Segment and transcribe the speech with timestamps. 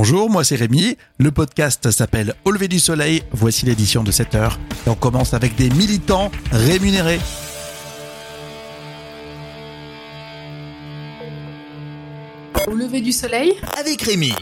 [0.00, 0.96] Bonjour, moi c'est Rémi.
[1.18, 3.24] Le podcast s'appelle Au lever du soleil.
[3.32, 4.60] Voici l'édition de 7 heures.
[4.86, 7.18] Et on commence avec des militants rémunérés.
[12.68, 14.34] Au lever du soleil avec Rémi.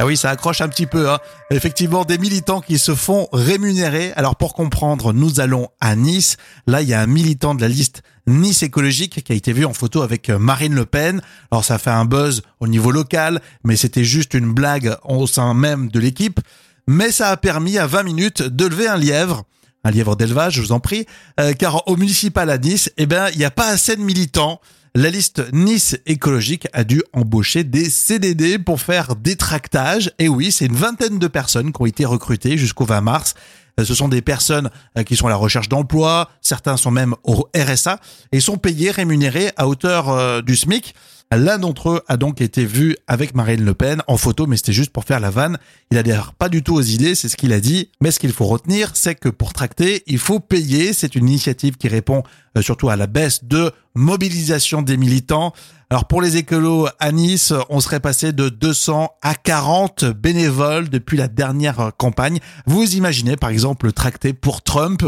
[0.00, 1.10] Ah oui, ça accroche un petit peu.
[1.10, 1.18] Hein.
[1.50, 4.12] Effectivement, des militants qui se font rémunérer.
[4.14, 6.36] Alors pour comprendre, nous allons à Nice.
[6.68, 9.64] Là, il y a un militant de la liste Nice écologique qui a été vu
[9.64, 11.20] en photo avec Marine Le Pen.
[11.50, 15.52] Alors ça fait un buzz au niveau local, mais c'était juste une blague au sein
[15.52, 16.38] même de l'équipe.
[16.86, 19.44] Mais ça a permis à 20 minutes de lever un lièvre
[19.84, 21.06] un lièvre d'élevage, je vous en prie,
[21.38, 24.60] euh, car au municipal à Nice, eh ben, il n'y a pas assez de militants.
[25.00, 30.10] La liste Nice écologique a dû embaucher des CDD pour faire des tractages.
[30.18, 33.34] Et oui, c'est une vingtaine de personnes qui ont été recrutées jusqu'au 20 mars.
[33.78, 37.14] Euh, ce sont des personnes euh, qui sont à la recherche d'emploi, certains sont même
[37.22, 38.00] au RSA
[38.32, 40.96] et sont payés, rémunérés à hauteur du SMIC.
[41.30, 44.72] L'un d'entre eux a donc été vu avec Marine Le Pen en photo, mais c'était
[44.72, 45.58] juste pour faire la vanne.
[45.90, 47.90] Il adhère pas du tout aux idées, c'est ce qu'il a dit.
[48.00, 50.94] Mais ce qu'il faut retenir, c'est que pour tracter, il faut payer.
[50.94, 52.22] C'est une initiative qui répond
[52.56, 55.52] euh, surtout à la baisse de mobilisation des militants.
[55.90, 61.18] Alors pour les écolos à Nice, on serait passé de 200 à 40 bénévoles depuis
[61.18, 62.40] la dernière campagne.
[62.66, 65.02] Vous imaginez par exemple tracter pour Trump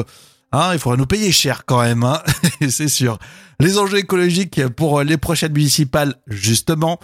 [0.52, 2.20] Hein, il faudra nous payer cher quand même, hein
[2.68, 3.18] c'est sûr.
[3.60, 6.98] Les enjeux écologiques pour les prochaines municipales, justement,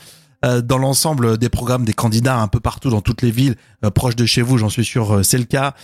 [0.45, 3.91] euh, dans l'ensemble des programmes des candidats un peu partout dans toutes les villes euh,
[3.91, 5.75] proches de chez vous, j'en suis sûr, euh, c'est le cas.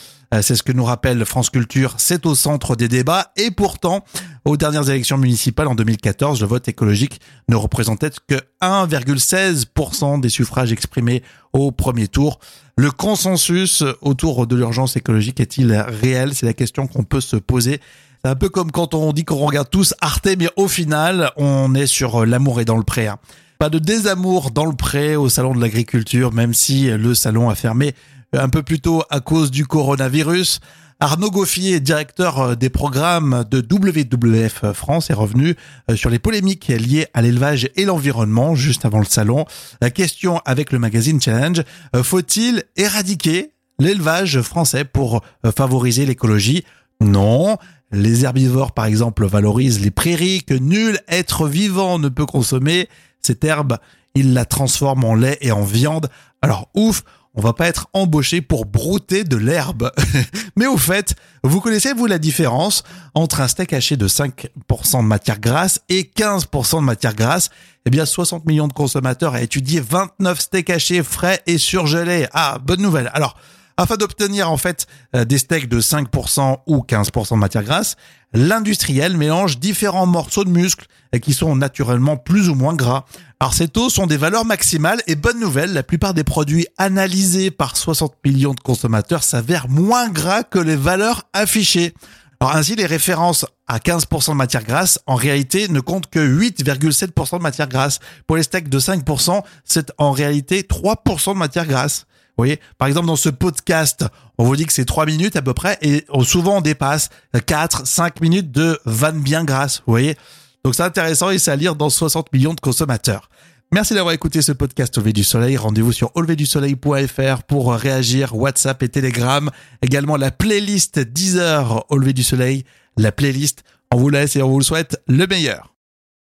[0.41, 4.03] c'est ce que nous rappelle France Culture, c'est au centre des débats et pourtant,
[4.47, 10.73] aux dernières élections municipales en 2014, le vote écologique ne représentait que 1,16% des suffrages
[10.73, 12.39] exprimés au premier tour.
[12.77, 16.34] Le consensus autour de l'urgence écologique est-il réel?
[16.34, 17.81] C'est la question qu'on peut se poser.
[18.25, 21.75] C'est un peu comme quand on dit qu'on regarde tous Arte, mais au final, on
[21.75, 23.09] est sur l'amour et dans le pré.
[23.09, 23.19] Hein.
[23.59, 27.55] Pas de désamour dans le pré au salon de l'agriculture, même si le salon a
[27.55, 27.95] fermé
[28.33, 30.61] un peu plus tôt à cause du coronavirus.
[31.03, 35.56] Arnaud Goffier, directeur euh, des programmes de WWF France, est revenu
[35.91, 39.44] euh, sur les polémiques liées à l'élevage et l'environnement juste avant le salon.
[39.81, 41.65] La question avec le magazine Challenge,
[41.97, 43.50] euh, faut-il éradiquer
[43.81, 45.22] l'élevage français pour
[45.56, 46.62] favoriser l'écologie?
[47.00, 47.56] Non.
[47.91, 52.88] Les herbivores, par exemple, valorisent les prairies que nul être vivant ne peut consommer.
[53.21, 53.78] Cette herbe,
[54.15, 56.10] ils la transforment en lait et en viande.
[56.43, 57.03] Alors ouf,
[57.34, 59.91] on va pas être embauché pour brouter de l'herbe.
[60.56, 62.82] Mais au fait, vous connaissez vous la différence
[63.15, 67.50] entre un steak haché de 5% de matière grasse et 15% de matière grasse?
[67.87, 72.26] Eh bien 60 millions de consommateurs ont étudié 29 steaks hachés frais et surgelés.
[72.32, 73.10] Ah, bonne nouvelle.
[73.15, 73.37] Alors,
[73.77, 77.97] afin d'obtenir en fait euh, des steaks de 5% ou 15% de matière grasse,
[78.33, 80.87] l'industriel mélange différents morceaux de muscles
[81.21, 83.05] qui sont naturellement plus ou moins gras.
[83.41, 87.50] Alors ces taux sont des valeurs maximales et bonne nouvelle, la plupart des produits analysés
[87.50, 91.94] par 60 millions de consommateurs s'avèrent moins gras que les valeurs affichées.
[92.43, 97.39] Alors ainsi, les références à 15% de matière grasse, en réalité, ne comptent que 8,7%
[97.39, 98.00] de matière grasse.
[98.27, 102.04] Pour les steaks de 5%, c'est en réalité 3% de matière grasse.
[102.42, 104.04] Voyez, par exemple, dans ce podcast,
[104.36, 107.08] on vous dit que c'est 3 minutes à peu près et souvent on dépasse
[107.47, 109.82] 4, 5 minutes de vanne bien grasse.
[109.86, 110.16] Vous voyez
[110.64, 113.28] Donc c'est intéressant et c'est à lire dans 60 millions de consommateurs.
[113.70, 115.56] Merci d'avoir écouté ce podcast Au du soleil.
[115.56, 119.48] Rendez-vous sur auleverdusoleil.fr pour réagir, WhatsApp et Telegram.
[119.80, 122.64] Également la playlist 10 heures au lever du soleil.
[122.97, 125.72] La playlist, on vous laisse et on vous le souhaite le meilleur.